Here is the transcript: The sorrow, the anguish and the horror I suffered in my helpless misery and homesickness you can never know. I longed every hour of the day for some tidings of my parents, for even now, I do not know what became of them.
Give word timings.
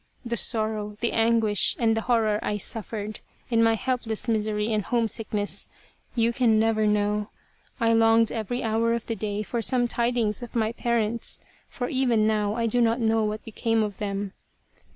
The 0.25 0.35
sorrow, 0.35 0.95
the 0.99 1.11
anguish 1.11 1.75
and 1.79 1.95
the 1.95 2.01
horror 2.01 2.39
I 2.41 2.57
suffered 2.57 3.19
in 3.51 3.61
my 3.61 3.75
helpless 3.75 4.27
misery 4.27 4.69
and 4.73 4.83
homesickness 4.83 5.67
you 6.15 6.33
can 6.33 6.57
never 6.59 6.87
know. 6.87 7.29
I 7.79 7.93
longed 7.93 8.31
every 8.31 8.63
hour 8.63 8.93
of 8.95 9.05
the 9.05 9.15
day 9.15 9.43
for 9.43 9.61
some 9.61 9.87
tidings 9.87 10.41
of 10.41 10.55
my 10.55 10.71
parents, 10.71 11.39
for 11.69 11.87
even 11.87 12.25
now, 12.25 12.55
I 12.55 12.65
do 12.65 12.81
not 12.81 12.99
know 12.99 13.23
what 13.25 13.45
became 13.45 13.83
of 13.83 13.99
them. 13.99 14.33